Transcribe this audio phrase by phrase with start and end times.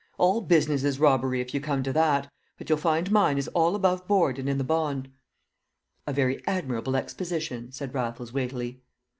[0.17, 2.31] All business is robbery, if you come to that.
[2.57, 5.11] But you'll find mine is all above board and in the bond."
[6.07, 8.81] "A very admirable exposition," said Raffles weightily.